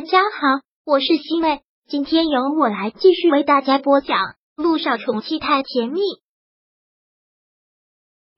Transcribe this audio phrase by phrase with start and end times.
[0.00, 4.16] 大家好，我是西妹，今天由我来继续为大家播讲
[4.56, 6.00] 《路上宠妻太甜蜜》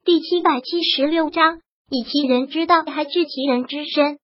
[0.04, 4.18] 第七百七十六章：以其人之道还治其人之身。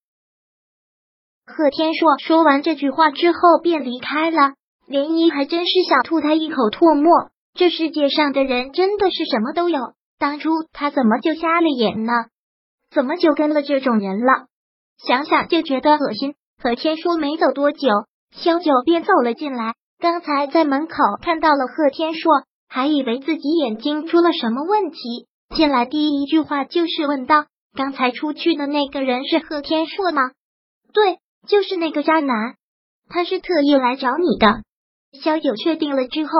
[1.46, 4.54] 贺天硕说完这句话之后便离开了，
[4.88, 7.30] 涟漪还真是想吐他一口唾沫。
[7.54, 9.78] 这世界上的人真的是什么都有，
[10.18, 12.12] 当初他怎么就瞎了眼呢？
[12.90, 14.48] 怎么就跟了这种人了？
[15.06, 16.34] 想想就觉得恶心。
[16.60, 17.88] 何天说没走多久，
[18.32, 19.74] 萧九便走了进来。
[20.00, 22.32] 刚才在门口看到了贺天硕，
[22.68, 25.28] 还以为自己眼睛出了什么问题。
[25.54, 27.44] 进来第一句话就是问道
[27.76, 30.32] ：“刚才出去的那个人是贺天硕吗
[30.92, 32.56] ？”“对，就是那个渣男，
[33.08, 34.62] 他是特意来找你的。”
[35.22, 36.32] 萧九确定了之后，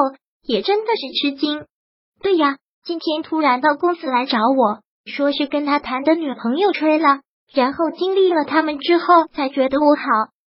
[0.43, 1.65] 也真的是吃惊。
[2.21, 7.21] “对呀，今天突然到公司来找我，说是跟他谈的女朋友吹了。”
[7.53, 10.03] 然后经历了他们之后，才觉得我好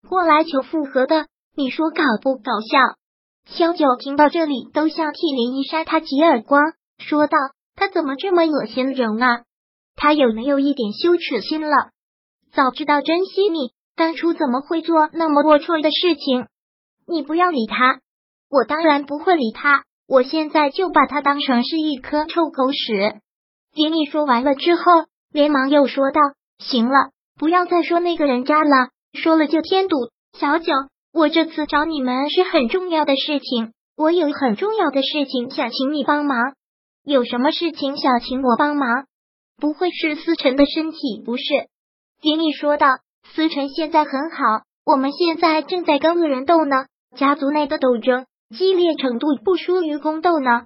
[0.10, 1.28] 过来求复合的。
[1.56, 2.98] 你说搞不搞笑？
[3.46, 7.38] 萧九听到这里，都想替林一扇他几耳光，说道
[7.76, 9.42] ：“他怎么这么恶心人啊？
[9.96, 11.90] 他有没有一点羞耻心了？
[12.54, 16.48] 早知道珍惜你，当初怎么会做那么龌龊的事情？
[17.08, 18.00] 你不要理他，
[18.50, 19.84] 我当然不会理他。
[20.08, 23.20] 我现在就把他当成是一颗臭狗屎。”
[23.74, 24.84] 林毅说完了之后，
[25.32, 26.22] 连忙又说道。
[26.60, 29.96] 行了，不要再说那个人渣了，说了就添堵。
[30.38, 30.72] 小九，
[31.12, 36.54] 我这次找你们是很重要的事情，我有很重要的事情想请你帮忙。
[37.04, 39.06] 有什么事情想请我帮忙？
[39.58, 41.44] 不会是思辰的身体不是？
[42.22, 42.88] 林毅说道。
[43.36, 46.86] 思辰现在很好，我们现在正在跟恶人斗呢，
[47.16, 48.26] 家族内的斗争
[48.58, 50.66] 激烈程度不输于宫斗呢。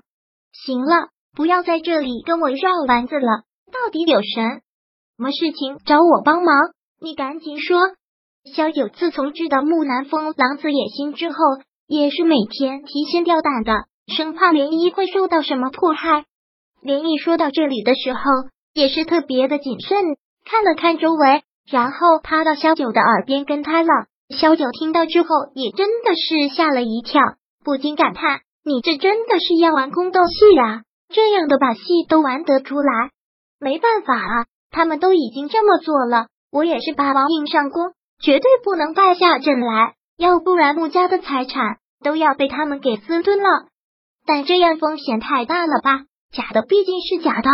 [0.51, 4.61] 行了，不要在这里跟我绕弯子了，到底有神？
[5.23, 6.53] 什么事情找我帮忙？
[6.99, 7.79] 你赶紧说。
[8.53, 11.37] 萧九自从知道木南风狼子野心之后，
[11.87, 16.25] 也是每天提心吊胆的，生怕涟漪会受到什么迫害。
[16.83, 18.19] 涟漪说到这里的时候，
[18.73, 23.87] 也是特别的谨慎，看了看周围，然后趴到萧九的耳边跟他了。
[24.37, 27.21] 萧九听到之后，也真的是吓了一跳，
[27.63, 30.81] 不禁感叹：“你这真的是要玩宫斗戏啊？
[31.07, 33.11] 这样的把戏都玩得出来？
[33.57, 43.67] 没办法啊。”他们都已经这么做了，我也是霸王硬上弓，绝对不能败下阵来，要不然穆家的财产都要被他们给私吞了。
[44.25, 46.05] 但这样风险太大了吧？
[46.31, 47.49] 假的毕竟是假的。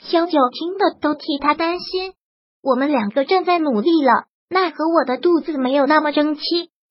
[0.00, 2.14] 萧九听的都替他担心。
[2.62, 6.42] 我们两个正在努力了，奈何我的肚子没有那么争气。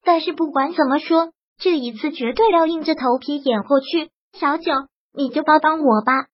[0.06, 4.10] 但是不管怎么说，这一次绝对要硬着头皮演过去。
[4.32, 4.72] 小九，
[5.14, 6.28] 你就帮帮我吧，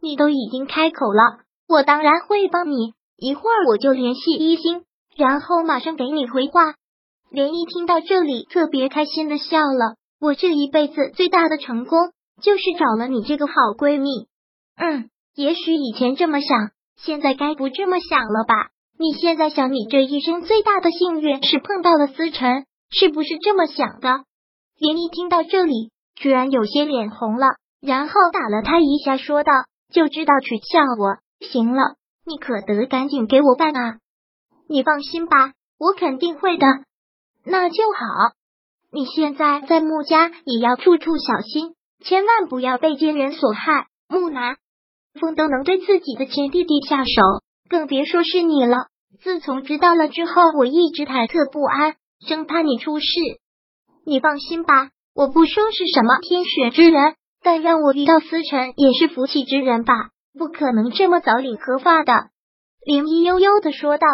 [0.00, 1.43] 你都已经开口了。
[1.74, 4.84] 我当然会帮你，一会儿我就联系一星，
[5.16, 6.74] 然后马上给你回话。
[7.32, 9.96] 连一听到这里，特别开心的笑了。
[10.20, 11.98] 我这一辈子最大的成功，
[12.40, 14.28] 就是找了你这个好闺蜜。
[14.76, 18.68] 嗯，也许以前这么想，现在该不这么想了吧？
[18.96, 24.20] 你现在想，你这一生最大的幸运是碰到了思辰，是不是这么想的？
[24.78, 27.48] 连一听到这里，居然有些脸红了，
[27.80, 29.50] 然后打了他一下，说道
[29.92, 33.98] ：“就知道取笑我。”行了，你可得赶紧给我办啊！
[34.68, 36.66] 你放心吧，我肯定会的。
[37.44, 38.34] 那就好。
[38.90, 41.74] 你现在在穆家也要处处小心，
[42.04, 43.88] 千万不要被奸人所害。
[44.08, 44.56] 木南
[45.20, 47.10] 风都能对自己的亲弟弟下手，
[47.68, 48.86] 更别说是你了。
[49.20, 51.96] 自从知道了之后，我一直忐忑不安，
[52.26, 53.06] 生怕你出事。
[54.06, 60.10] 你放心吧，我不说是什么天选之人，但让我遇到思辰也是福气之人吧。
[60.36, 62.12] 不可能这么早领合发的，
[62.84, 64.06] 林一悠悠的说道。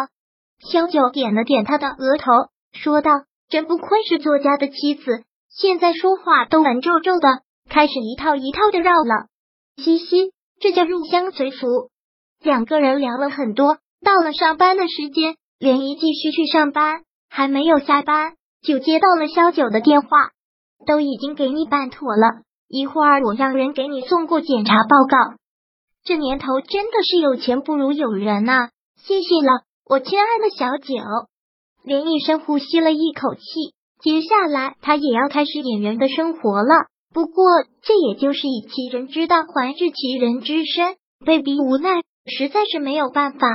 [0.71, 2.31] 萧九点了点他的额头，
[2.73, 3.09] 说道
[3.49, 9.25] ：“真不愧是作家的妻子，现在说话都文绉绉的，开始一套一套的绕了。”
[9.81, 11.89] 嘻嘻，这叫入乡随俗。
[12.39, 20.07] 两个人聊了很多，到了上班的时间，连一继续去上班，还没有下班，就接到了萧九的电话，
[20.85, 25.40] 都已经给你办妥了，一会儿我让人给你送过检查报告。
[26.03, 28.69] 这年头真的是有钱不如有人呐！
[28.97, 30.95] 谢谢了，我亲爱的小九。
[31.83, 33.41] 连毅深呼吸了一口气，
[34.01, 36.87] 接下来他也要开始演员的生活了。
[37.13, 37.43] 不过
[37.83, 43.47] 这也就是以其人之道还治其人之身，被逼无奈，实在是没有办法。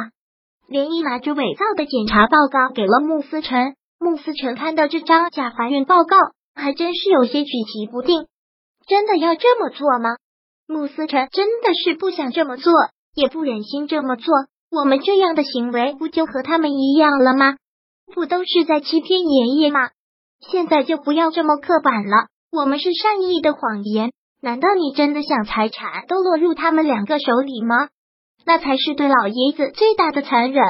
[0.68, 6.16] 连毅拿着伪造的检查报告给了穆思成，穆思成看到这张假怀孕报告，
[6.54, 8.26] 还真是有些举棋不定。
[8.86, 10.10] 真的要这么做吗？
[10.68, 12.72] 穆思辰真的是不想这么做，
[13.14, 14.34] 也不忍心这么做。
[14.70, 17.56] 我们这样的行为不就和他们一样了吗？
[18.12, 19.90] 不都是在欺骗爷爷吗？
[20.40, 22.26] 现在就不要这么刻板了。
[22.50, 27.88] 我们是善意的谎言，难道你真的想财产都落入他们两个手里吗？
[28.44, 30.64] 那才是对老爷子最大的残忍。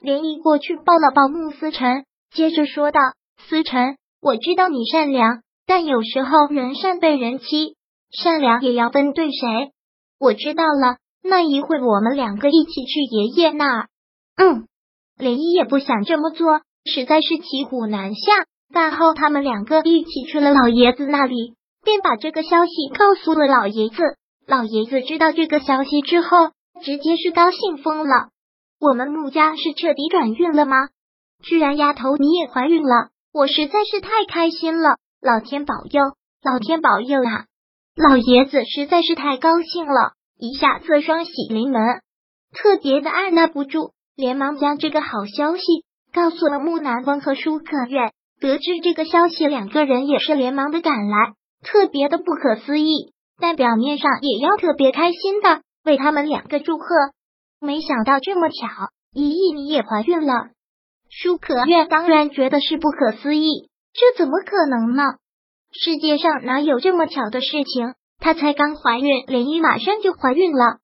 [0.00, 3.00] 连毅过去抱了抱穆思辰，接着说道
[3.48, 7.76] ：“思辰，我知道你善良，但有时候人善被人欺，
[8.10, 9.72] 善良也要分对谁。
[10.18, 13.88] 我知道了，那一会我们两个一起去爷爷那儿。”
[14.36, 14.66] 嗯，
[15.16, 18.46] 连依也不想这么做，实在是骑虎难下。
[18.72, 24.02] 饭后，他们两个一起去了老爷子那里，便把这个消息告诉了老爷子。
[24.46, 26.50] 老爷子知道这个消息之后，
[26.82, 28.28] 直接是高兴疯了。
[28.80, 30.76] 我们穆家是彻底转运了吗？
[31.42, 34.96] 居然丫头你也怀孕了，我实在是太开心了！
[35.20, 36.02] 老天保佑，
[36.42, 37.46] 老天保佑啊！
[37.98, 41.82] 老爷子实在是太高兴了，一下子双喜临门，
[42.54, 45.62] 特别的按捺不住，连忙将这个好消息
[46.12, 48.12] 告诉了木南风和舒可月。
[48.40, 51.32] 得知这个消息，两个人也是连忙的赶来，
[51.64, 56.84] 特别的不可思议，但表面上也要特别开心的为他们两个祝贺。
[57.60, 58.68] 没想到这么巧，
[59.12, 60.50] 依依你也怀孕了。
[61.10, 65.02] 舒可月当然觉得是不可思议，这怎么可能呢？
[65.80, 67.94] 世界上哪有这么巧的事情？
[68.18, 70.78] 她才刚怀孕，连依马上就怀孕了。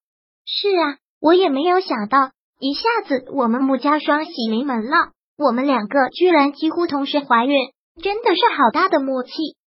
[0.45, 2.31] 是啊，我也没有想到，
[2.61, 5.11] 一下子我们穆家双喜临门了。
[5.37, 7.57] 我们两个居然几乎同时怀孕，
[8.01, 9.31] 真的是好大的默契，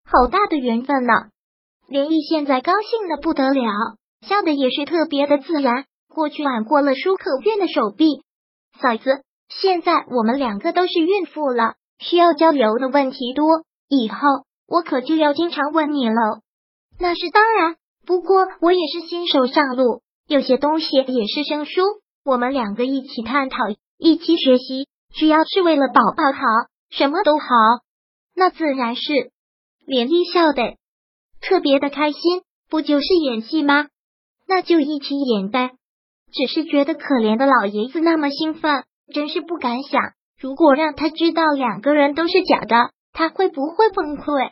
[0.10, 1.14] 好大的缘分呢！
[1.88, 3.62] 连毅现在高兴的不得了，
[4.28, 8.24] 笑的也是特别的自然，过去挽过了舒可月的手臂。
[8.82, 13.46] 嫂子，现在我们两个都是孕妇了，需要交流的问题多，
[13.88, 14.18] 以后
[14.72, 16.40] 我可就要经常问你了。
[16.98, 17.76] 那是当然，
[18.06, 21.82] 不过我也是新手上路，有些东西也是生疏，
[22.24, 23.58] 我们两个一起探讨，
[23.98, 24.88] 一起学习。
[25.14, 26.40] 只要是为了宝宝好，
[26.90, 27.46] 什么都好，
[28.34, 29.02] 那自然是
[29.86, 30.76] 连丽笑的
[31.42, 32.22] 特别的开心。
[32.70, 33.88] 不就是演戏吗？
[34.48, 35.72] 那就一起演呗。
[36.32, 40.02] 只是觉得可怜的老爷子那么兴奋，真是不敢想，
[40.40, 44.52] 如果让他知道两个人都是假的，他会不会崩溃？